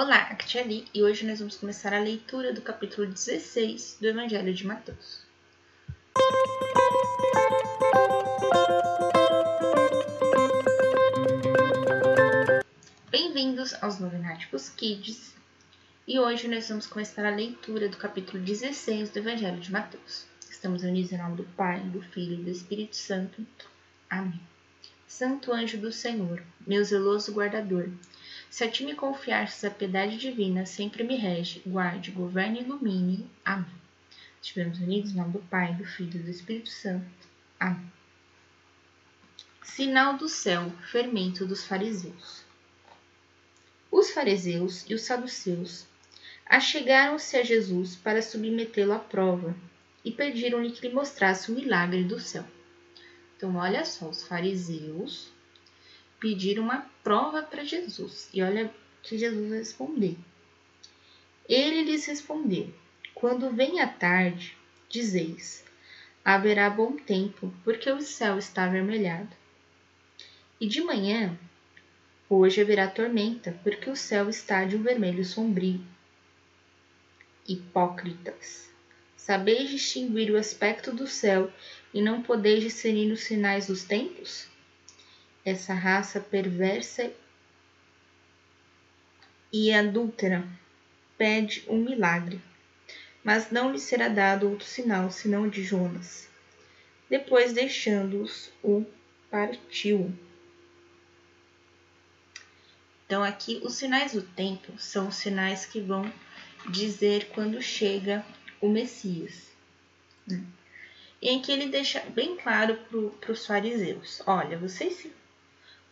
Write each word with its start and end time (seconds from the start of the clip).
Olá, 0.00 0.28
aqui 0.30 0.56
é 0.56 0.60
Ali 0.60 0.86
e 0.94 1.02
hoje 1.02 1.26
nós 1.26 1.40
vamos 1.40 1.56
começar 1.56 1.92
a 1.92 1.98
leitura 1.98 2.52
do 2.52 2.62
capítulo 2.62 3.04
16 3.08 3.98
do 4.00 4.06
Evangelho 4.06 4.54
de 4.54 4.64
Mateus. 4.64 5.26
Bem-vindos 13.10 13.74
aos 13.82 13.98
Novenáticos 13.98 14.68
Kids 14.68 15.34
e 16.06 16.20
hoje 16.20 16.46
nós 16.46 16.68
vamos 16.68 16.86
começar 16.86 17.26
a 17.26 17.34
leitura 17.34 17.88
do 17.88 17.96
capítulo 17.96 18.40
16 18.40 19.10
do 19.10 19.18
Evangelho 19.18 19.58
de 19.58 19.72
Mateus. 19.72 20.26
Estamos 20.48 20.84
unidos 20.84 21.10
em 21.10 21.18
nome 21.18 21.38
do 21.38 21.44
Pai, 21.56 21.80
do 21.80 22.00
Filho 22.00 22.34
e 22.34 22.44
do 22.44 22.50
Espírito 22.50 22.94
Santo. 22.94 23.44
Amém. 24.08 24.40
Santo 25.08 25.52
anjo 25.52 25.76
do 25.76 25.90
Senhor, 25.90 26.40
meu 26.64 26.84
zeloso 26.84 27.32
guardador, 27.32 27.88
se 28.50 28.64
a 28.64 28.70
ti 28.70 28.84
me 28.84 28.94
confiastes 28.94 29.64
a 29.64 29.70
piedade 29.70 30.16
divina, 30.16 30.64
sempre 30.64 31.04
me 31.04 31.16
rege, 31.16 31.62
guarde, 31.66 32.10
governe 32.10 32.60
e 32.60 32.62
ilumine. 32.62 33.30
Amém. 33.44 33.66
Estivemos 34.40 34.78
unidos 34.78 35.10
em 35.10 35.16
nome 35.16 35.32
do 35.32 35.38
Pai, 35.40 35.74
do 35.74 35.84
Filho 35.84 36.18
e 36.18 36.22
do 36.22 36.30
Espírito 36.30 36.70
Santo. 36.70 37.06
Amém. 37.60 37.92
Sinal 39.62 40.16
do 40.16 40.28
céu, 40.28 40.70
fermento 40.90 41.46
dos 41.46 41.64
fariseus. 41.64 42.42
Os 43.90 44.10
fariseus 44.10 44.84
e 44.88 44.94
os 44.94 45.02
saduceus 45.02 45.86
achegaram-se 46.46 47.36
a 47.36 47.44
Jesus 47.44 47.94
para 47.94 48.22
submetê-lo 48.22 48.92
à 48.92 48.98
prova 48.98 49.54
e 50.04 50.10
pediram-lhe 50.10 50.72
que 50.72 50.88
lhe 50.88 50.94
mostrasse 50.94 51.50
o 51.50 51.54
milagre 51.54 52.02
do 52.04 52.18
céu. 52.18 52.44
Então, 53.36 53.56
olha 53.56 53.84
só, 53.84 54.08
os 54.08 54.24
fariseus 54.24 55.30
pediram 56.20 56.64
uma 56.64 56.88
prova 57.02 57.42
para 57.42 57.64
Jesus. 57.64 58.28
E 58.32 58.42
olha 58.42 58.72
que 59.02 59.18
Jesus 59.18 59.50
respondeu. 59.50 60.16
Ele 61.48 61.82
lhes 61.82 62.04
respondeu: 62.06 62.72
Quando 63.14 63.50
vem 63.50 63.80
a 63.80 63.88
tarde, 63.88 64.56
dizeis: 64.88 65.64
haverá 66.24 66.68
bom 66.68 66.92
tempo, 66.96 67.52
porque 67.64 67.90
o 67.90 68.02
céu 68.02 68.38
está 68.38 68.64
avermelhado. 68.64 69.34
E 70.60 70.66
de 70.66 70.82
manhã, 70.82 71.38
hoje 72.28 72.60
haverá 72.60 72.86
tormenta, 72.88 73.58
porque 73.62 73.88
o 73.88 73.96
céu 73.96 74.28
está 74.28 74.64
de 74.64 74.76
um 74.76 74.82
vermelho 74.82 75.24
sombrio. 75.24 75.80
Hipócritas, 77.48 78.70
sabeis 79.16 79.70
distinguir 79.70 80.30
o 80.30 80.36
aspecto 80.36 80.92
do 80.92 81.06
céu 81.06 81.50
e 81.94 82.02
não 82.02 82.22
podeis 82.22 82.62
discernir 82.62 83.10
os 83.10 83.20
sinais 83.20 83.68
dos 83.68 83.84
tempos? 83.84 84.48
Essa 85.48 85.74
raça 85.74 86.20
perversa 86.20 87.12
e 89.52 89.72
adúltera 89.72 90.46
pede 91.16 91.64
um 91.68 91.78
milagre, 91.78 92.40
mas 93.24 93.50
não 93.50 93.72
lhe 93.72 93.78
será 93.78 94.08
dado 94.08 94.48
outro 94.48 94.66
sinal 94.66 95.10
senão 95.10 95.44
o 95.44 95.50
de 95.50 95.64
Jonas. 95.64 96.28
Depois, 97.08 97.52
deixando-os, 97.52 98.50
o 98.62 98.84
partiu. 99.30 100.14
Então, 103.06 103.24
aqui, 103.24 103.60
os 103.64 103.74
sinais 103.74 104.12
do 104.12 104.22
tempo 104.22 104.78
são 104.78 105.08
os 105.08 105.16
sinais 105.16 105.64
que 105.64 105.80
vão 105.80 106.12
dizer 106.70 107.30
quando 107.30 107.62
chega 107.62 108.24
o 108.60 108.68
Messias. 108.68 109.50
Né? 110.26 110.44
E 111.20 111.30
em 111.30 111.40
que 111.40 111.50
ele 111.50 111.68
deixa 111.68 112.00
bem 112.10 112.36
claro 112.36 112.78
para 113.20 113.32
os 113.32 113.46
fariseus: 113.46 114.22
olha, 114.26 114.58
vocês 114.58 114.94
se 114.94 115.12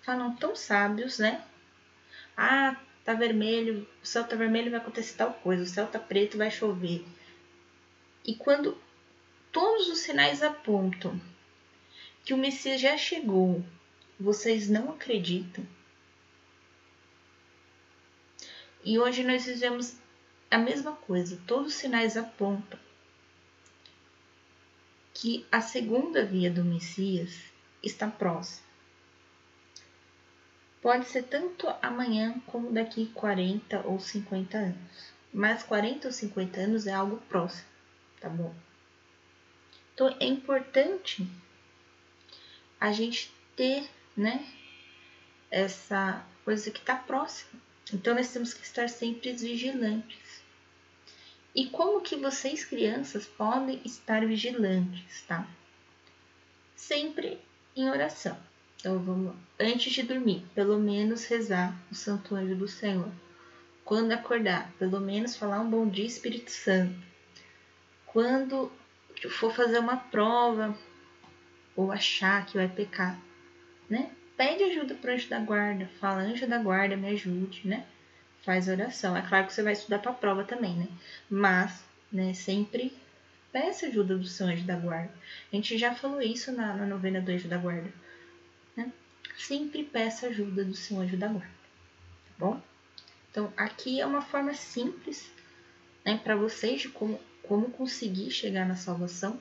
falam 0.07 0.37
tão 0.37 0.55
sábios, 0.55 1.19
né? 1.19 1.45
Ah, 2.37 2.81
tá 3.05 3.13
vermelho, 3.13 3.87
o 4.01 4.07
céu 4.07 4.23
tá 4.23 4.37
vermelho, 4.37 4.71
vai 4.71 4.79
acontecer 4.79 5.17
tal 5.17 5.35
coisa, 5.35 5.65
o 5.65 5.67
céu 5.67 5.89
tá 5.89 5.99
preto, 5.99 6.39
vai 6.39 6.49
chover. 6.49 7.05
E 8.25 8.37
quando 8.37 8.79
todos 9.51 9.89
os 9.89 9.99
sinais 9.99 10.45
apontam 10.45 11.21
que 12.25 12.33
o 12.33 12.39
Messias 12.39 12.81
já 12.81 12.97
chegou, 12.97 13.65
vocês 14.19 14.69
não 14.69 14.91
acreditam. 14.91 15.67
E 18.85 19.01
hoje 19.01 19.25
nós 19.25 19.45
vivemos 19.45 19.97
a 20.49 20.59
mesma 20.59 20.93
coisa, 20.93 21.43
todos 21.49 21.69
os 21.69 21.75
sinais 21.75 22.17
apontam 22.17 22.79
que 25.13 25.45
a 25.51 25.61
segunda 25.61 26.25
via 26.25 26.51
do 26.51 26.65
Messias 26.65 27.43
está 27.83 28.07
próxima. 28.07 28.66
Pode 30.87 31.07
ser 31.07 31.25
tanto 31.25 31.67
amanhã 31.83 32.41
como 32.47 32.71
daqui 32.71 33.07
40 33.07 33.89
ou 33.89 33.99
50 33.99 34.57
anos. 34.57 35.13
Mas 35.35 35.65
40 35.65 36.07
ou 36.07 36.13
50 36.13 36.61
anos 36.61 36.87
é 36.87 36.95
algo 36.95 37.17
próximo, 37.29 37.67
tá 38.21 38.29
bom? 38.29 38.55
Então 39.93 40.17
é 40.21 40.27
importante 40.27 41.29
a 42.79 42.93
gente 42.93 43.35
ter, 43.57 43.91
né, 44.17 44.47
essa 45.51 46.25
coisa 46.45 46.71
que 46.71 46.79
está 46.79 46.95
próxima. 46.95 47.61
Então 47.93 48.15
nós 48.15 48.33
temos 48.33 48.55
que 48.55 48.63
estar 48.63 48.89
sempre 48.89 49.33
vigilantes. 49.33 50.41
E 51.53 51.67
como 51.67 52.01
que 52.01 52.15
vocês 52.15 52.65
crianças 52.65 53.27
podem 53.27 53.81
estar 53.85 54.25
vigilantes, 54.25 55.23
tá? 55.23 55.49
Sempre 56.77 57.41
em 57.75 57.91
oração. 57.91 58.39
Então 58.79 58.99
vamos. 58.99 59.35
Antes 59.59 59.93
de 59.93 60.03
dormir, 60.03 60.45
pelo 60.55 60.79
menos 60.79 61.25
rezar 61.25 61.77
o 61.91 61.95
Santo 61.95 62.35
Anjo 62.35 62.55
do 62.55 62.69
Senhor. 62.69 63.11
Quando 63.85 64.13
acordar, 64.13 64.71
pelo 64.79 65.01
menos 65.01 65.37
falar 65.37 65.61
um 65.61 65.71
bom 65.71 65.89
dia 65.89 66.07
Espírito 66.07 66.51
Santo. 66.51 66.95
Quando 68.07 68.71
for 69.31 69.55
fazer 69.55 69.79
uma 69.79 69.97
prova 69.97 70.77
ou 71.75 71.93
achar 71.93 72.45
que 72.47 72.57
vai 72.57 72.69
pecar, 72.69 73.19
né? 73.89 74.11
Pede 74.37 74.65
ajuda 74.65 74.95
para 74.95 75.13
o 75.13 75.15
anjo 75.15 75.29
da 75.29 75.39
guarda, 75.39 75.89
fala 75.99 76.21
anjo 76.21 76.47
da 76.47 76.59
guarda, 76.59 76.97
me 76.97 77.09
ajude, 77.09 77.67
né? 77.67 77.87
Faz 78.43 78.69
oração. 78.69 79.17
É 79.17 79.23
claro 79.23 79.47
que 79.47 79.55
você 79.55 79.63
vai 79.63 79.73
estudar 79.73 79.99
para 79.99 80.11
a 80.11 80.15
prova 80.15 80.45
também, 80.45 80.75
né? 80.75 80.89
Mas, 81.31 81.83
né, 82.13 82.35
sempre 82.35 82.93
peça 83.51 83.87
ajuda 83.87 84.17
do 84.17 84.27
seu 84.27 84.47
anjo 84.47 84.65
da 84.65 84.77
guarda. 84.77 85.13
A 85.53 85.57
gente 85.57 85.79
já 85.79 85.95
falou 85.95 86.21
isso 86.21 86.53
na, 86.53 86.75
na 86.75 86.85
novena 86.85 87.21
do 87.21 87.31
anjo 87.31 87.49
da 87.49 87.57
guarda? 87.57 87.91
Sempre 89.37 89.85
peça 89.85 90.29
ajuda 90.29 90.65
do 90.65 90.75
seu 90.75 90.99
anjo 90.99 91.17
da 91.17 91.29
guarda, 91.29 91.55
tá 92.29 92.35
bom? 92.39 92.63
Então, 93.31 93.53
aqui 93.57 94.01
é 94.01 94.07
uma 94.07 94.23
forma 94.23 94.55
simples, 94.55 95.31
né, 96.05 96.19
para 96.23 96.35
vocês 96.35 96.81
de 96.81 96.89
como, 96.89 97.21
como 97.43 97.71
conseguir 97.71 98.31
chegar 98.31 98.67
na 98.67 98.77
salvação, 98.77 99.39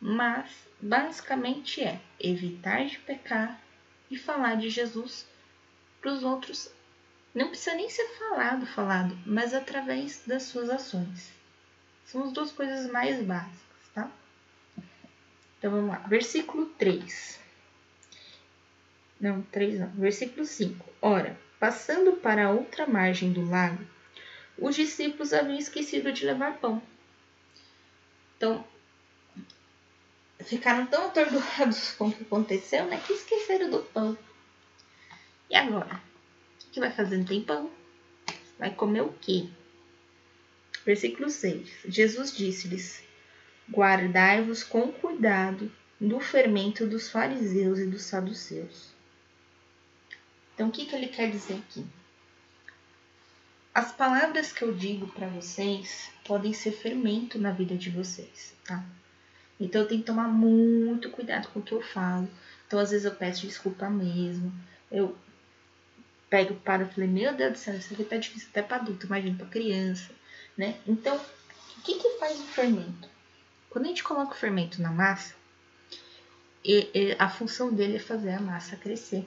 mas 0.00 0.48
basicamente 0.80 1.82
é 1.82 2.00
evitar 2.20 2.86
de 2.86 2.98
pecar 3.00 3.60
e 4.10 4.16
falar 4.16 4.54
de 4.54 4.70
Jesus 4.70 5.26
para 6.00 6.12
os 6.12 6.22
outros. 6.22 6.70
Não 7.34 7.48
precisa 7.48 7.74
nem 7.74 7.90
ser 7.90 8.06
falado, 8.18 8.64
falado, 8.66 9.18
mas 9.26 9.52
através 9.54 10.22
das 10.24 10.44
suas 10.44 10.70
ações. 10.70 11.32
São 12.04 12.24
as 12.24 12.32
duas 12.32 12.52
coisas 12.52 12.90
mais 12.90 13.20
básicas, 13.24 13.88
tá? 13.92 14.10
Então 15.58 15.70
vamos 15.72 15.90
lá, 15.90 15.98
versículo 15.98 16.66
3. 16.78 17.39
Não, 19.20 19.42
3 19.42 19.78
não. 19.78 19.90
Versículo 19.90 20.46
5. 20.46 20.84
Ora, 21.02 21.38
passando 21.58 22.12
para 22.14 22.46
a 22.46 22.50
outra 22.50 22.86
margem 22.86 23.32
do 23.32 23.44
lago, 23.48 23.84
os 24.56 24.74
discípulos 24.74 25.32
haviam 25.32 25.58
esquecido 25.58 26.12
de 26.12 26.24
levar 26.24 26.58
pão. 26.58 26.82
Então, 28.36 28.64
ficaram 30.40 30.86
tão 30.86 31.06
atordoados 31.06 31.92
com 31.92 32.08
o 32.08 32.12
que 32.12 32.22
aconteceu, 32.22 32.86
né, 32.86 33.02
que 33.06 33.12
esqueceram 33.12 33.70
do 33.70 33.80
pão. 33.80 34.16
E 35.50 35.54
agora? 35.54 36.00
O 36.66 36.70
que 36.72 36.80
vai 36.80 36.90
fazer? 36.90 37.18
Não 37.18 37.24
tem 37.24 37.42
pão? 37.42 37.70
Vai 38.58 38.74
comer 38.74 39.02
o 39.02 39.12
quê? 39.20 39.48
Versículo 40.84 41.28
6. 41.28 41.68
Jesus 41.86 42.34
disse-lhes: 42.34 43.02
Guardai-vos 43.70 44.62
com 44.62 44.90
cuidado 44.92 45.70
do 46.00 46.20
fermento 46.20 46.86
dos 46.86 47.10
fariseus 47.10 47.78
e 47.78 47.86
dos 47.86 48.02
saduceus. 48.02 48.99
Então, 50.60 50.68
o 50.68 50.72
que, 50.72 50.84
que 50.84 50.94
ele 50.94 51.06
quer 51.06 51.30
dizer 51.30 51.54
aqui? 51.54 51.86
As 53.72 53.92
palavras 53.92 54.52
que 54.52 54.62
eu 54.62 54.74
digo 54.74 55.08
para 55.08 55.26
vocês 55.26 56.10
podem 56.22 56.52
ser 56.52 56.72
fermento 56.72 57.38
na 57.38 57.50
vida 57.50 57.74
de 57.74 57.88
vocês, 57.88 58.54
tá? 58.66 58.84
Então, 59.58 59.80
eu 59.80 59.88
tenho 59.88 60.02
que 60.02 60.06
tomar 60.06 60.28
muito 60.28 61.08
cuidado 61.08 61.48
com 61.48 61.60
o 61.60 61.62
que 61.62 61.72
eu 61.72 61.80
falo. 61.80 62.28
Então, 62.66 62.78
às 62.78 62.90
vezes, 62.90 63.06
eu 63.06 63.14
peço 63.14 63.46
desculpa 63.46 63.88
mesmo. 63.88 64.52
Eu 64.92 65.16
pego 66.28 66.54
para 66.56 66.82
e 66.82 66.92
falei, 66.92 67.08
meu 67.08 67.34
Deus 67.34 67.52
do 67.52 67.58
céu, 67.58 67.76
isso 67.76 67.94
aqui 67.94 68.04
tá 68.04 68.18
difícil 68.18 68.48
até 68.50 68.60
para 68.60 68.82
adulto, 68.82 69.06
imagina 69.06 69.38
para 69.38 69.46
criança, 69.46 70.10
né? 70.58 70.78
Então, 70.86 71.16
o 71.16 71.80
que, 71.80 71.94
que 71.94 72.18
faz 72.18 72.38
o 72.38 72.44
fermento? 72.48 73.08
Quando 73.70 73.86
a 73.86 73.88
gente 73.88 74.04
coloca 74.04 74.34
o 74.34 74.38
fermento 74.38 74.82
na 74.82 74.90
massa, 74.90 75.34
a 77.18 77.28
função 77.30 77.72
dele 77.72 77.96
é 77.96 77.98
fazer 77.98 78.32
a 78.32 78.40
massa 78.42 78.76
crescer. 78.76 79.26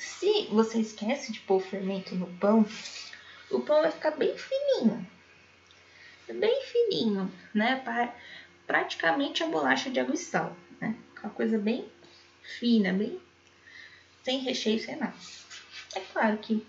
Se 0.00 0.46
você 0.50 0.80
esquece 0.80 1.30
de 1.30 1.40
pôr 1.40 1.56
o 1.58 1.60
fermento 1.60 2.14
no 2.14 2.26
pão, 2.38 2.66
o 3.50 3.60
pão 3.60 3.82
vai 3.82 3.90
ficar 3.90 4.12
bem 4.12 4.34
fininho. 4.34 5.06
Bem 6.32 6.62
fininho, 6.62 7.30
né? 7.52 7.84
Praticamente 8.66 9.42
a 9.42 9.46
bolacha 9.46 9.90
de 9.90 10.00
água 10.00 10.14
e 10.14 10.18
sal, 10.18 10.56
né? 10.80 10.96
Uma 11.22 11.30
coisa 11.30 11.58
bem 11.58 11.86
fina, 12.42 12.94
bem 12.94 13.20
sem 14.24 14.38
recheio, 14.38 14.80
sem 14.80 14.96
nada. 14.96 15.14
É 15.94 16.00
claro 16.00 16.38
que 16.38 16.66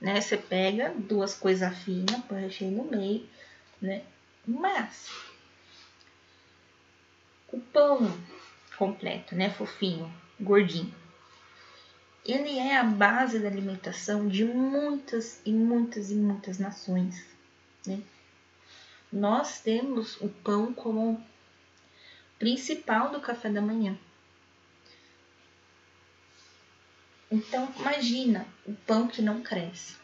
né, 0.00 0.20
você 0.20 0.36
pega 0.36 0.90
duas 0.90 1.34
coisas 1.34 1.76
finas, 1.78 2.22
põe 2.28 2.42
recheio 2.42 2.70
no 2.70 2.84
meio, 2.84 3.28
né? 3.82 4.04
Mas 4.46 5.10
o 7.50 7.58
pão 7.58 8.16
completo, 8.76 9.34
né, 9.34 9.50
fofinho, 9.50 10.12
gordinho, 10.38 10.94
ele 12.26 12.58
é 12.58 12.76
a 12.76 12.82
base 12.82 13.38
da 13.38 13.46
alimentação 13.46 14.26
de 14.26 14.44
muitas 14.44 15.40
e 15.46 15.52
muitas 15.52 16.10
e 16.10 16.16
muitas 16.16 16.58
nações, 16.58 17.24
né? 17.86 18.02
Nós 19.12 19.60
temos 19.60 20.20
o 20.20 20.28
pão 20.28 20.74
como 20.74 21.24
principal 22.36 23.10
do 23.10 23.20
café 23.20 23.48
da 23.48 23.60
manhã. 23.60 23.96
Então, 27.30 27.72
imagina 27.78 28.46
o 28.66 28.74
pão 28.74 29.06
que 29.06 29.22
não 29.22 29.40
cresce. 29.42 29.96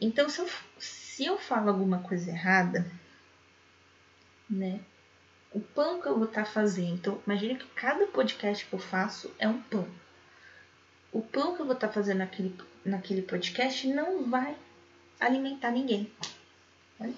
Então, 0.00 0.28
se 0.28 0.40
eu, 0.40 0.48
se 0.78 1.24
eu 1.26 1.38
falo 1.38 1.68
alguma 1.68 2.00
coisa 2.00 2.30
errada, 2.30 2.90
né? 4.48 4.80
O 5.52 5.60
pão 5.60 6.00
que 6.00 6.08
eu 6.08 6.16
vou 6.16 6.24
estar 6.24 6.44
tá 6.44 6.50
fazendo, 6.50 6.94
então, 6.94 7.22
imagina 7.26 7.58
que 7.58 7.66
cada 7.68 8.06
podcast 8.06 8.66
que 8.66 8.72
eu 8.72 8.78
faço 8.78 9.32
é 9.38 9.46
um 9.46 9.60
pão. 9.60 9.86
O 11.14 11.22
pão 11.22 11.54
que 11.54 11.62
eu 11.62 11.64
vou 11.64 11.76
estar 11.76 11.86
tá 11.86 11.94
fazendo 11.94 12.18
naquele, 12.18 12.52
naquele 12.84 13.22
podcast 13.22 13.86
não 13.86 14.28
vai 14.28 14.56
alimentar 15.20 15.70
ninguém. 15.70 16.10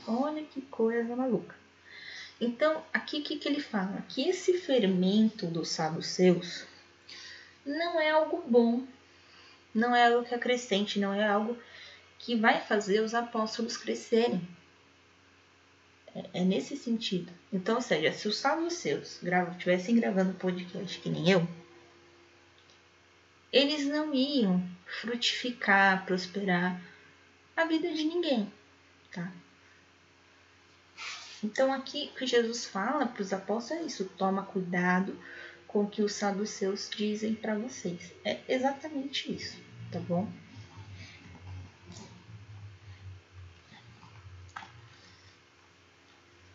Olha, 0.06 0.44
que 0.44 0.60
coisa 0.60 1.16
maluca. 1.16 1.54
Então, 2.38 2.84
aqui 2.92 3.20
o 3.20 3.22
que, 3.22 3.38
que 3.38 3.48
ele 3.48 3.62
fala? 3.62 4.04
Que 4.06 4.28
esse 4.28 4.58
fermento 4.58 5.46
dos 5.46 5.70
saduceus 5.70 6.66
não 7.64 7.98
é 7.98 8.10
algo 8.10 8.44
bom, 8.46 8.84
não 9.74 9.96
é 9.96 10.12
algo 10.12 10.28
que 10.28 10.34
acrescente, 10.34 11.00
não 11.00 11.14
é 11.14 11.26
algo 11.26 11.56
que 12.18 12.36
vai 12.36 12.60
fazer 12.60 13.00
os 13.00 13.14
apóstolos 13.14 13.78
crescerem. 13.78 14.46
É, 16.14 16.40
é 16.40 16.44
nesse 16.44 16.76
sentido. 16.76 17.32
Então, 17.50 17.76
ou 17.76 17.80
seja, 17.80 18.12
se 18.12 18.28
os 18.28 18.36
saduceus 18.36 19.22
estivessem 19.52 19.96
gravando 19.96 20.34
podcast 20.34 20.98
que 21.00 21.08
nem 21.08 21.30
eu, 21.30 21.48
eles 23.52 23.86
não 23.86 24.14
iam 24.14 24.62
frutificar, 25.00 26.04
prosperar 26.04 26.80
a 27.56 27.64
vida 27.64 27.92
de 27.92 28.04
ninguém, 28.04 28.52
tá? 29.12 29.32
Então 31.42 31.72
aqui 31.72 32.10
o 32.12 32.18
que 32.18 32.26
Jesus 32.26 32.66
fala 32.66 33.06
para 33.06 33.22
os 33.22 33.32
apóstolos 33.32 33.82
é 33.82 33.86
isso: 33.86 34.04
toma 34.16 34.42
cuidado 34.42 35.18
com 35.66 35.84
o 35.84 35.90
que 35.90 36.02
os 36.02 36.12
saduceus 36.12 36.90
dizem 36.94 37.34
para 37.34 37.54
vocês. 37.54 38.12
É 38.24 38.40
exatamente 38.48 39.32
isso, 39.32 39.58
tá 39.90 40.00
bom? 40.00 40.30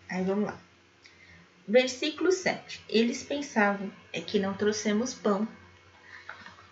Aí 0.10 0.26
vamos 0.26 0.46
lá. 0.46 0.60
Versículo 1.66 2.34
7. 2.34 2.84
Eles 2.90 3.24
pensavam 3.24 3.90
é 4.12 4.20
que 4.20 4.40
não 4.40 4.54
trouxemos 4.54 5.14
pão. 5.14 5.48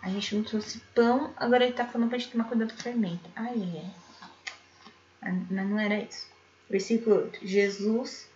A 0.02 0.08
gente 0.08 0.34
não 0.34 0.42
trouxe 0.42 0.80
pão, 0.94 1.34
agora 1.36 1.64
ele 1.64 1.74
tá 1.74 1.86
falando 1.86 2.08
pra 2.08 2.18
gente 2.18 2.32
tomar 2.32 2.44
cuidado 2.44 2.72
com 2.72 2.80
fermento. 2.80 3.30
Ai, 3.36 3.54
ai, 3.54 3.82
ai. 3.84 4.30
Mas 5.20 5.50
não 5.50 5.78
era 5.78 6.00
isso. 6.00 6.26
Versículo 6.68 7.16
8. 7.16 7.46
Jesus, 7.46 8.28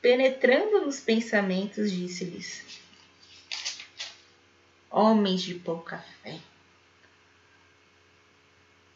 penetrando 0.00 0.80
nos 0.84 0.98
pensamentos, 1.00 1.92
disse-lhes: 1.92 2.80
homens 4.90 5.42
de 5.42 5.54
pouca 5.54 5.98
fé. 6.22 6.40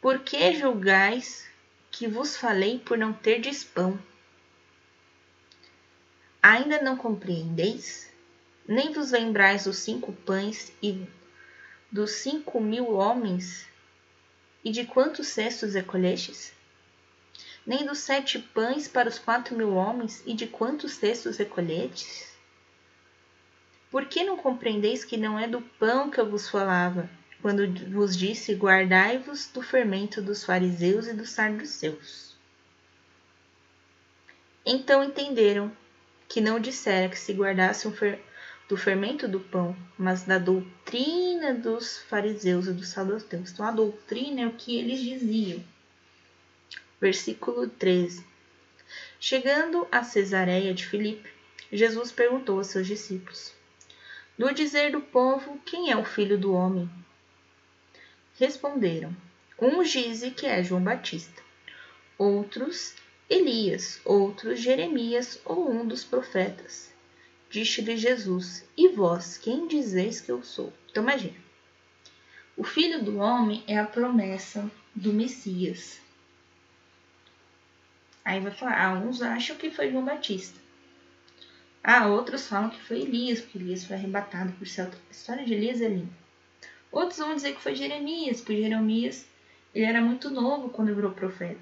Por 0.01 0.21
que 0.21 0.55
julgais 0.55 1.49
que 1.91 2.09
vos 2.09 2.37
falei 2.37 2.81
por 2.81 2.99
não 2.99 3.13
terdes 3.13 3.63
pão? 3.63 4.01
Ainda 6.43 6.83
não 6.83 6.97
compreendeis? 6.97 8.11
Nem 8.67 8.93
vos 8.93 9.13
lembrais 9.13 9.65
dos 9.65 9.77
cinco 9.77 10.13
pães 10.13 10.73
e 10.83 11.07
dos 11.93 12.13
cinco 12.13 12.59
mil 12.59 12.95
homens? 12.95 13.67
E 14.65 14.73
de 14.73 14.87
quantos 14.87 15.29
cestos 15.29 15.75
recolhestes? 15.75 16.55
Nem 17.67 17.85
dos 17.85 17.99
sete 17.99 18.39
pães 18.39 18.89
para 18.89 19.11
os 19.11 19.19
quatro 19.19 19.55
mil 19.55 19.75
homens? 19.75 20.23
E 20.25 20.33
de 20.33 20.47
quantos 20.47 20.95
cestos 20.95 21.37
recolhestes? 21.37 22.33
Por 23.91 24.07
que 24.07 24.25
não 24.25 24.39
compreendeis 24.39 25.05
que 25.05 25.19
não 25.19 25.39
é 25.39 25.47
do 25.47 25.61
pão 25.61 26.09
que 26.09 26.19
eu 26.19 26.31
vos 26.31 26.49
falava, 26.49 27.11
quando 27.43 27.69
vos 27.91 28.17
disse: 28.17 28.55
Guardai-vos 28.55 29.49
do 29.49 29.61
fermento 29.61 30.23
dos 30.23 30.43
fariseus 30.43 31.07
e 31.07 31.13
dos 31.13 31.29
saduceus? 31.29 32.35
Então 34.65 35.05
entenderam 35.05 35.71
que 36.27 36.41
não 36.41 36.59
dissera 36.59 37.11
que 37.11 37.19
se 37.19 37.35
guardassem 37.35 37.93
do 38.73 38.77
fermento 38.79 39.29
do 39.29 39.39
pão, 39.39 39.77
mas 39.99 40.23
da 40.23 40.39
doutrina 40.39 41.53
dos 41.53 41.99
fariseus 41.99 42.67
e 42.67 42.73
dos 42.73 42.89
saduceus. 42.89 43.53
Então, 43.53 43.67
a 43.67 43.71
doutrina 43.71 44.41
é 44.41 44.47
o 44.47 44.55
que 44.55 44.79
eles 44.79 44.99
diziam. 44.99 45.63
Versículo 46.99 47.69
13. 47.69 48.25
Chegando 49.21 49.87
a 49.93 50.03
Cesareia 50.03 50.73
de 50.73 50.87
Filipe, 50.87 51.29
Jesus 51.71 52.11
perguntou 52.11 52.57
aos 52.57 52.69
seus 52.69 52.87
discípulos: 52.87 53.53
do 54.39 54.51
dizer 54.55 54.91
do 54.91 55.03
povo, 55.03 55.61
quem 55.67 55.91
é 55.91 55.97
o 55.99 56.07
filho 56.07 56.39
do 56.39 56.55
homem? 56.55 56.89
Responderam: 58.39 59.15
Uns 59.61 59.91
dizem 59.91 60.31
que 60.31 60.47
é 60.47 60.65
João 60.65 60.83
Batista, 60.83 61.43
outros 62.17 62.95
Elias, 63.29 64.01
outros 64.03 64.59
Jeremias 64.59 65.39
ou 65.45 65.71
um 65.71 65.87
dos 65.87 66.03
profetas. 66.03 66.92
Disse-lhe 67.53 67.99
Jesus: 67.99 68.65
E 68.75 68.89
vós, 68.89 69.37
quem 69.37 69.69
dizeis 69.69 70.23
que 70.23 70.33
eu 70.33 70.43
sou? 70.43 70.73
Então 70.91 71.03
imagina. 71.03 71.37
O 72.57 72.65
filho 72.65 73.05
do 73.05 73.19
homem 73.19 73.63
é 73.67 73.79
a 73.79 73.85
promessa 73.85 74.71
do 74.95 75.13
Messias. 75.13 76.01
Aí 78.25 78.41
vai 78.41 78.53
falar: 78.53 78.83
ah, 78.83 78.95
uns 78.95 79.21
acham 79.21 79.55
que 79.57 79.71
foi 79.71 79.91
João 79.91 80.03
Batista. 80.03 80.59
Ah, 81.85 82.07
outros 82.07 82.49
falam 82.49 82.71
que 82.71 82.81
foi 82.81 83.03
Elias, 83.03 83.43
porque 83.43 83.59
Elias 83.59 83.85
foi 83.85 83.97
arrebatado 83.97 84.53
por 84.53 84.67
céu. 84.67 84.87
A 84.87 85.13
história 85.13 85.45
de 85.45 85.53
Elias 85.53 85.83
é 85.83 85.89
linda. 85.89 86.13
Outros 86.91 87.19
vão 87.19 87.35
dizer 87.35 87.55
que 87.55 87.61
foi 87.61 87.75
Jeremias, 87.75 88.41
porque 88.41 88.63
Jeremias 88.63 89.27
ele 89.75 89.85
era 89.85 90.01
muito 90.01 90.31
novo 90.31 90.71
quando 90.71 90.95
virou 90.95 91.11
profeta. 91.11 91.61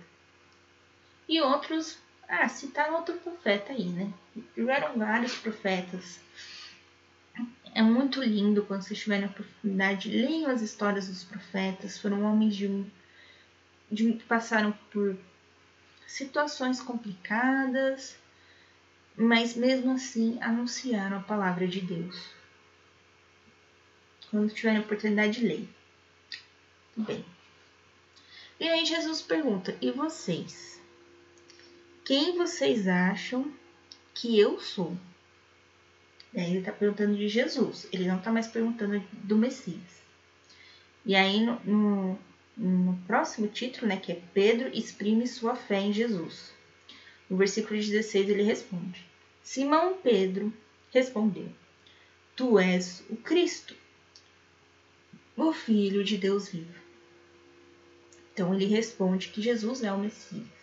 E 1.28 1.40
outros, 1.40 1.98
ah, 2.30 2.48
citaram 2.48 2.94
outro 2.94 3.14
profeta 3.18 3.72
aí, 3.72 3.86
né? 3.86 4.12
Tiveram 4.54 4.96
vários 4.96 5.34
profetas. 5.34 6.20
É 7.74 7.82
muito 7.82 8.22
lindo 8.22 8.64
quando 8.64 8.82
vocês 8.82 8.98
estiverem 8.98 9.24
na 9.24 9.30
oportunidade, 9.32 10.08
leiam 10.08 10.50
as 10.50 10.62
histórias 10.62 11.08
dos 11.08 11.24
profetas. 11.24 11.98
Foram 11.98 12.22
homens 12.22 12.54
de, 12.54 12.86
de 13.90 14.12
passaram 14.28 14.72
por 14.92 15.18
situações 16.06 16.80
complicadas, 16.80 18.16
mas 19.16 19.56
mesmo 19.56 19.92
assim 19.92 20.38
anunciaram 20.40 21.18
a 21.18 21.22
palavra 21.22 21.66
de 21.66 21.80
Deus. 21.80 22.30
Quando 24.30 24.54
tiverem 24.54 24.80
oportunidade, 24.80 25.44
leia. 25.44 25.68
Bem. 26.96 27.24
E 28.60 28.68
aí 28.68 28.84
Jesus 28.84 29.20
pergunta: 29.20 29.76
E 29.80 29.90
vocês? 29.90 30.79
Quem 32.10 32.36
vocês 32.36 32.88
acham 32.88 33.54
que 34.12 34.36
eu 34.36 34.58
sou? 34.58 34.98
E 36.34 36.40
aí 36.40 36.50
ele 36.50 36.58
está 36.58 36.72
perguntando 36.72 37.16
de 37.16 37.28
Jesus. 37.28 37.86
Ele 37.92 38.08
não 38.08 38.18
está 38.18 38.32
mais 38.32 38.48
perguntando 38.48 38.98
do 39.12 39.36
Messias. 39.36 40.02
E 41.06 41.14
aí 41.14 41.40
no, 41.40 41.60
no, 41.60 42.18
no 42.56 42.96
próximo 43.06 43.46
título, 43.46 43.86
né, 43.86 43.96
que 43.96 44.10
é 44.10 44.20
Pedro 44.34 44.76
exprime 44.76 45.24
sua 45.28 45.54
fé 45.54 45.78
em 45.78 45.92
Jesus. 45.92 46.52
No 47.28 47.36
versículo 47.36 47.78
16 47.78 48.28
ele 48.28 48.42
responde: 48.42 49.06
Simão 49.40 49.96
Pedro 50.02 50.52
respondeu: 50.90 51.48
Tu 52.34 52.58
és 52.58 53.04
o 53.08 53.14
Cristo, 53.18 53.76
o 55.36 55.52
Filho 55.52 56.02
de 56.02 56.18
Deus 56.18 56.48
vivo. 56.48 56.74
Então 58.32 58.52
ele 58.52 58.66
responde 58.66 59.28
que 59.28 59.40
Jesus 59.40 59.84
é 59.84 59.92
o 59.92 59.98
Messias. 60.00 60.59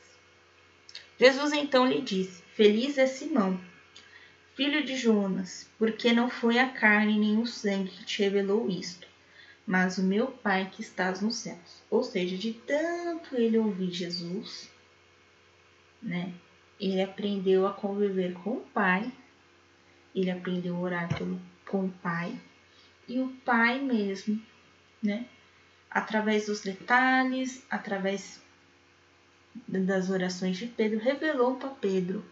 Jesus 1.20 1.52
então 1.52 1.88
lhe 1.88 2.02
disse: 2.02 2.44
Feliz 2.54 2.98
é 2.98 3.08
Simão, 3.08 3.60
filho 4.56 4.84
de 4.84 4.96
Jonas, 4.96 5.70
porque 5.78 6.14
não 6.14 6.30
foi 6.30 6.60
a 6.60 6.70
carne 6.70 7.18
nem 7.18 7.40
o 7.40 7.48
sangue 7.48 7.90
que 7.90 8.06
te 8.06 8.22
revelou 8.22 8.70
isto, 8.70 9.08
mas 9.66 9.98
o 9.98 10.04
meu 10.04 10.28
Pai 10.28 10.70
que 10.72 10.82
estás 10.82 11.22
nos 11.22 11.38
céus. 11.38 11.82
Ou 11.90 12.04
seja, 12.04 12.38
de 12.38 12.54
tanto 12.54 13.36
ele 13.36 13.58
ouvir 13.58 13.92
Jesus, 13.92 14.70
né? 16.02 16.34
Ele 16.80 17.02
aprendeu 17.02 17.66
a 17.66 17.74
conviver 17.74 18.34
com 18.34 18.52
o 18.52 18.66
Pai, 18.74 19.12
ele 20.14 20.30
aprendeu 20.30 20.76
a 20.76 20.80
orar 20.80 21.18
pelo, 21.18 21.42
com 21.66 21.86
o 21.86 21.92
Pai, 21.92 22.40
e 23.08 23.20
o 23.20 23.30
Pai 23.44 23.80
mesmo, 23.80 24.40
né? 25.02 25.26
Através 25.90 26.46
dos 26.46 26.62
detalhes, 26.62 27.66
através 27.72 28.40
das 29.68 30.10
orações 30.10 30.58
de 30.58 30.68
Pedro, 30.68 31.00
revelou 31.00 31.56
para 31.56 31.70
Pedro 31.70 32.24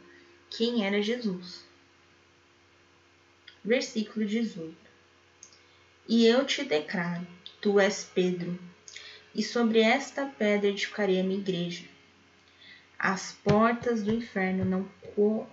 quem 0.49 0.85
era 0.85 1.01
Jesus. 1.01 1.65
Versículo 3.63 4.25
18. 4.25 4.75
E 6.07 6.25
eu 6.25 6.45
te 6.45 6.63
declaro: 6.63 7.25
tu 7.61 7.79
és 7.79 8.03
Pedro, 8.03 8.59
e 9.33 9.41
sobre 9.41 9.79
esta 9.79 10.25
pedra 10.25 10.69
edificarei 10.69 11.19
a 11.19 11.23
minha 11.23 11.39
igreja. 11.39 11.85
As 12.97 13.33
portas 13.33 14.03
do 14.03 14.13
inferno 14.13 14.63
não, 14.63 14.89
co... 15.13 15.47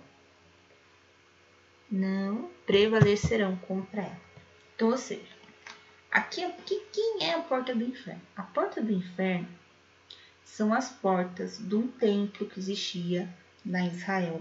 não 1.91 2.49
prevalecerão 2.65 3.57
contra 3.57 4.01
ela. 4.01 4.21
Então, 4.75 4.89
ou 4.89 4.97
seja, 4.97 5.21
aqui, 6.11 6.43
aqui 6.43 6.81
quem 6.91 7.27
é 7.27 7.33
a 7.33 7.41
porta 7.41 7.75
do 7.75 7.83
inferno? 7.83 8.21
A 8.35 8.43
porta 8.43 8.81
do 8.81 8.91
inferno 8.91 9.47
são 10.53 10.71
as 10.71 10.87
portas 10.87 11.57
de 11.57 11.73
um 11.73 11.87
templo 11.87 12.47
que 12.47 12.59
existia 12.59 13.27
na 13.65 13.87
Israel, 13.87 14.39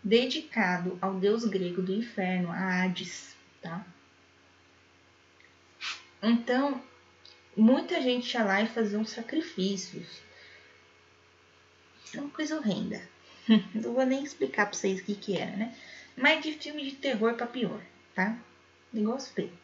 dedicado 0.00 0.96
ao 1.02 1.14
deus 1.14 1.44
grego 1.44 1.82
do 1.82 1.92
inferno, 1.92 2.52
a 2.52 2.84
Hades, 2.84 3.34
tá? 3.60 3.84
Então, 6.22 6.80
muita 7.56 8.00
gente 8.00 8.32
ia 8.32 8.44
lá 8.44 8.62
e 8.62 8.68
fazia 8.68 8.96
uns 8.96 9.10
sacrifícios. 9.10 10.20
É 12.14 12.20
uma 12.20 12.30
coisa 12.30 12.56
horrenda. 12.56 13.02
Não 13.74 13.92
vou 13.92 14.06
nem 14.06 14.22
explicar 14.22 14.66
pra 14.66 14.78
vocês 14.78 15.00
o 15.00 15.04
que 15.04 15.16
que 15.16 15.36
era, 15.36 15.56
né? 15.56 15.76
Mas 16.16 16.44
de 16.44 16.52
filme 16.52 16.88
de 16.88 16.94
terror 16.94 17.34
pra 17.34 17.48
pior, 17.48 17.82
tá? 18.14 18.38
Negócio 18.92 19.34
feio. 19.34 19.58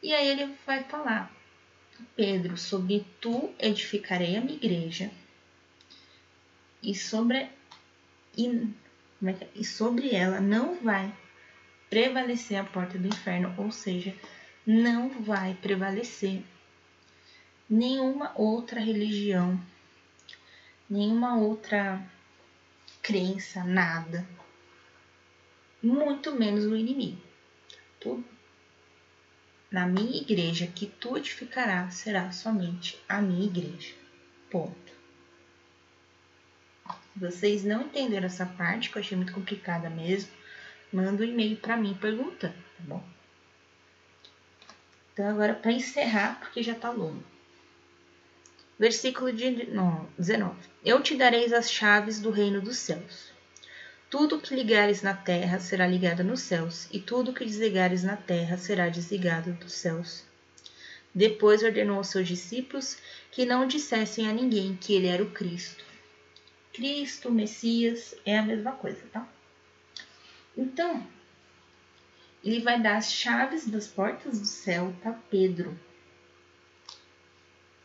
E 0.00 0.14
aí 0.14 0.28
ele 0.28 0.54
vai 0.64 0.84
falar, 0.84 1.36
Pedro, 2.16 2.56
sobre 2.56 3.06
tu 3.20 3.52
edificarei 3.58 4.36
a 4.36 4.40
minha 4.40 4.56
igreja, 4.56 5.10
e 6.82 6.94
sobre, 6.94 7.48
e, 8.36 8.46
é 9.26 9.48
e 9.54 9.64
sobre 9.64 10.14
ela 10.14 10.40
não 10.40 10.76
vai 10.76 11.12
prevalecer 11.90 12.58
a 12.58 12.64
porta 12.64 12.98
do 12.98 13.08
inferno, 13.08 13.54
ou 13.58 13.70
seja, 13.72 14.14
não 14.66 15.08
vai 15.08 15.54
prevalecer 15.54 16.42
nenhuma 17.68 18.32
outra 18.36 18.80
religião, 18.80 19.60
nenhuma 20.88 21.36
outra 21.36 22.02
crença, 23.02 23.64
nada. 23.64 24.26
Muito 25.82 26.32
menos 26.32 26.64
o 26.64 26.76
inimigo. 26.76 27.20
Tudo. 28.00 28.24
Na 29.70 29.86
minha 29.86 30.16
igreja 30.16 30.66
que 30.66 30.86
tu 30.86 31.16
edificarás 31.16 31.94
será 31.94 32.32
somente 32.32 32.98
a 33.08 33.20
minha 33.20 33.44
igreja. 33.44 33.94
Ponto. 34.50 34.92
Vocês 37.14 37.64
não 37.64 37.82
entenderam 37.82 38.26
essa 38.26 38.46
parte, 38.46 38.90
que 38.90 38.96
eu 38.96 39.02
achei 39.02 39.16
muito 39.16 39.32
complicada 39.32 39.90
mesmo, 39.90 40.30
manda 40.92 41.22
um 41.22 41.26
e-mail 41.26 41.56
para 41.56 41.76
mim 41.76 41.94
perguntando, 42.00 42.54
tá 42.54 42.84
bom? 42.84 43.04
Então, 45.12 45.28
agora 45.28 45.52
para 45.52 45.72
encerrar, 45.72 46.38
porque 46.38 46.62
já 46.62 46.72
está 46.72 46.90
longo. 46.90 47.22
Versículo 48.78 49.32
de, 49.32 49.66
não, 49.66 50.08
19: 50.16 50.56
Eu 50.84 51.02
te 51.02 51.16
darei 51.16 51.52
as 51.52 51.70
chaves 51.70 52.20
do 52.20 52.30
reino 52.30 52.62
dos 52.62 52.76
céus. 52.76 53.32
Tudo 54.10 54.40
que 54.40 54.54
ligares 54.54 55.02
na 55.02 55.12
terra 55.12 55.60
será 55.60 55.86
ligado 55.86 56.24
nos 56.24 56.40
céus, 56.40 56.88
e 56.90 56.98
tudo 56.98 57.34
que 57.34 57.44
desligares 57.44 58.02
na 58.02 58.16
terra 58.16 58.56
será 58.56 58.88
desligado 58.88 59.52
dos 59.52 59.74
céus. 59.74 60.24
Depois 61.14 61.62
ordenou 61.62 61.98
aos 61.98 62.08
seus 62.08 62.26
discípulos 62.26 62.96
que 63.30 63.44
não 63.44 63.66
dissessem 63.66 64.26
a 64.26 64.32
ninguém 64.32 64.76
que 64.76 64.94
ele 64.94 65.08
era 65.08 65.22
o 65.22 65.30
Cristo. 65.30 65.84
Cristo, 66.72 67.30
Messias, 67.30 68.14
é 68.24 68.38
a 68.38 68.42
mesma 68.42 68.72
coisa, 68.72 69.02
tá? 69.12 69.28
Então, 70.56 71.06
ele 72.42 72.60
vai 72.60 72.80
dar 72.80 72.96
as 72.96 73.12
chaves 73.12 73.68
das 73.68 73.88
portas 73.88 74.40
do 74.40 74.46
céu 74.46 74.94
para 75.02 75.12
Pedro. 75.12 75.78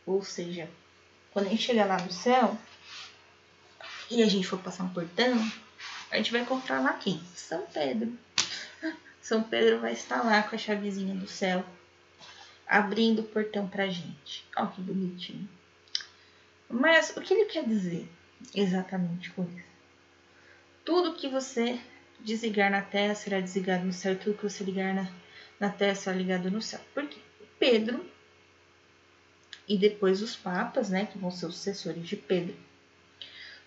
Ou 0.06 0.22
seja, 0.22 0.70
quando 1.32 1.46
a 1.46 1.50
gente 1.50 1.64
chegar 1.64 1.84
lá 1.84 2.00
no 2.00 2.10
céu 2.10 2.56
e 4.10 4.22
a 4.22 4.26
gente 4.26 4.46
for 4.46 4.58
passar 4.58 4.84
um 4.84 4.90
portão, 4.90 5.36
a 6.14 6.18
gente 6.18 6.30
vai 6.30 6.42
encontrar 6.42 6.80
lá 6.80 6.92
quem? 6.92 7.20
São 7.34 7.66
Pedro. 7.66 8.16
São 9.20 9.42
Pedro 9.42 9.80
vai 9.80 9.92
estar 9.92 10.22
lá 10.22 10.42
com 10.42 10.54
a 10.54 10.58
chavezinha 10.58 11.12
do 11.12 11.26
céu, 11.26 11.64
abrindo 12.66 13.20
o 13.20 13.24
portão 13.24 13.66
pra 13.66 13.88
gente. 13.88 14.44
Olha 14.56 14.68
que 14.68 14.80
bonitinho. 14.80 15.48
Mas 16.70 17.16
o 17.16 17.20
que 17.20 17.34
ele 17.34 17.46
quer 17.46 17.66
dizer 17.66 18.08
exatamente 18.54 19.30
com 19.30 19.42
isso? 19.42 19.74
Tudo 20.84 21.14
que 21.14 21.28
você 21.28 21.80
desligar 22.20 22.70
na 22.70 22.82
terra 22.82 23.14
será 23.14 23.40
desligado 23.40 23.84
no 23.84 23.92
céu, 23.92 24.12
e 24.12 24.16
tudo 24.16 24.36
que 24.36 24.48
você 24.48 24.62
ligar 24.62 24.94
na, 24.94 25.10
na 25.58 25.70
terra 25.70 25.96
será 25.96 26.16
ligado 26.16 26.48
no 26.48 26.62
céu. 26.62 26.80
Porque 26.94 27.18
Pedro 27.58 28.08
e 29.66 29.76
depois 29.76 30.22
os 30.22 30.36
papas, 30.36 30.90
né, 30.90 31.06
que 31.06 31.18
vão 31.18 31.30
ser 31.30 31.46
os 31.46 31.56
sucessores 31.56 32.06
de 32.06 32.16
Pedro, 32.16 32.54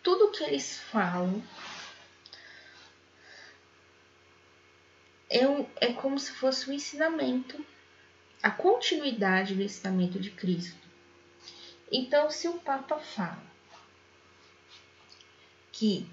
tudo 0.02 0.32
que 0.32 0.44
eles 0.44 0.80
falam 0.80 1.44
é, 5.30 5.94
como 5.94 6.18
se 6.18 6.32
fosse 6.32 6.68
o 6.68 6.72
um 6.72 6.76
ensinamento, 6.76 7.64
a 8.42 8.50
continuidade 8.50 9.56
do 9.56 9.62
ensinamento 9.62 10.20
de 10.20 10.32
Cristo. 10.32 10.88
Então, 11.92 12.30
se 12.30 12.48
o 12.48 12.60
Papa 12.60 13.00
fala 13.00 13.46
que 15.72 16.10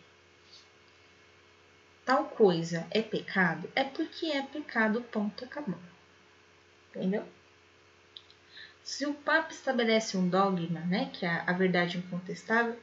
tal 2.05 2.27
coisa 2.27 2.87
é 2.91 3.01
pecado, 3.01 3.71
é 3.75 3.85
porque 3.85 4.27
é 4.27 4.43
pecado, 4.43 5.01
ponto, 5.03 5.45
acabou. 5.45 5.79
Entendeu? 6.91 7.25
Se 8.83 9.07
o 9.07 9.15
Papa 9.15 9.51
estabelece 9.51 10.17
um 10.17 10.29
dogma, 10.29 10.81
né, 10.81 11.11
que 11.13 11.25
é 11.25 11.43
a 11.47 11.53
verdade 11.53 11.99
incontestável, 11.99 12.79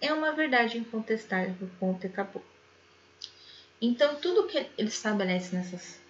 é 0.00 0.12
uma 0.12 0.32
verdade 0.32 0.78
incontestável, 0.78 1.70
ponto, 1.78 2.06
acabou. 2.06 2.42
Então, 3.82 4.14
tudo 4.14 4.46
que 4.46 4.56
ele 4.78 4.88
estabelece 4.88 5.56
nessas. 5.56 6.00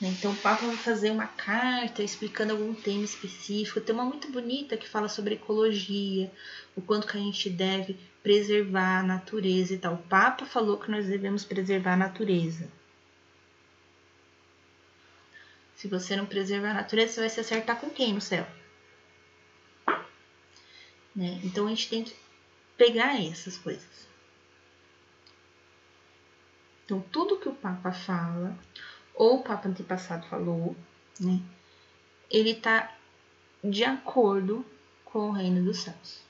Né, 0.00 0.08
então, 0.08 0.32
o 0.32 0.36
Papa 0.36 0.66
vai 0.66 0.76
fazer 0.76 1.12
uma 1.12 1.28
carta 1.28 2.02
explicando 2.02 2.52
algum 2.52 2.74
tema 2.74 3.04
específico. 3.04 3.80
Tem 3.80 3.94
uma 3.94 4.04
muito 4.04 4.32
bonita 4.32 4.76
que 4.76 4.88
fala 4.88 5.08
sobre 5.08 5.34
ecologia, 5.34 6.28
o 6.74 6.82
quanto 6.82 7.06
que 7.06 7.16
a 7.16 7.20
gente 7.20 7.48
deve 7.48 7.96
preservar 8.20 8.98
a 8.98 9.02
natureza 9.04 9.74
e 9.74 9.78
tal. 9.78 9.94
O 9.94 10.02
Papa 10.08 10.44
falou 10.44 10.76
que 10.76 10.90
nós 10.90 11.06
devemos 11.06 11.44
preservar 11.44 11.92
a 11.92 11.98
natureza. 11.98 12.68
Se 15.76 15.86
você 15.86 16.16
não 16.16 16.26
preservar 16.26 16.70
a 16.70 16.74
natureza, 16.74 17.12
você 17.12 17.20
vai 17.20 17.30
se 17.30 17.40
acertar 17.40 17.78
com 17.78 17.90
quem 17.90 18.12
no 18.12 18.20
céu? 18.20 18.44
Né? 21.14 21.40
Então 21.44 21.66
a 21.66 21.70
gente 21.70 21.88
tem 21.88 22.02
que 22.02 22.16
pegar 22.76 23.22
essas 23.22 23.56
coisas. 23.56 24.13
Então, 26.84 27.00
tudo 27.12 27.38
que 27.38 27.48
o 27.48 27.54
Papa 27.54 27.92
fala, 27.92 28.56
ou 29.14 29.40
o 29.40 29.42
Papa 29.42 29.68
antepassado 29.68 30.26
falou, 30.26 30.76
né, 31.18 31.40
ele 32.30 32.50
está 32.50 32.94
de 33.62 33.84
acordo 33.84 34.64
com 35.04 35.30
o 35.30 35.32
reino 35.32 35.64
dos 35.64 35.78
céus. 35.78 36.24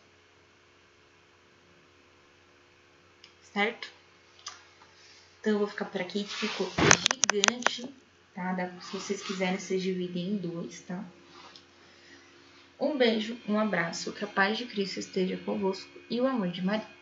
certo? 3.54 3.88
Então 5.40 5.52
eu 5.52 5.58
vou 5.60 5.68
ficar 5.68 5.84
por 5.84 6.00
aqui, 6.00 6.24
ficou 6.24 6.70
gigante, 7.32 7.88
tá? 8.34 8.54
Se 8.80 8.92
vocês 8.92 9.22
quiserem, 9.22 9.58
vocês 9.58 9.80
dividem 9.80 10.30
em 10.30 10.36
dois, 10.36 10.80
tá? 10.80 11.02
Um 12.80 12.98
beijo, 12.98 13.38
um 13.48 13.58
abraço, 13.58 14.12
que 14.12 14.24
a 14.24 14.26
paz 14.26 14.58
de 14.58 14.66
Cristo 14.66 14.98
esteja 14.98 15.36
convosco 15.36 15.88
e 16.10 16.20
o 16.20 16.26
amor 16.26 16.48
de 16.48 16.60
Maria. 16.60 16.93